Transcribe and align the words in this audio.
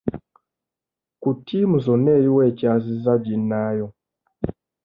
Ku 1.21 1.29
ttiimu 1.37 1.77
zonna 1.85 2.09
eriwa 2.17 2.41
ekyazizza 2.51 3.13
ginnaayo. 3.25 3.87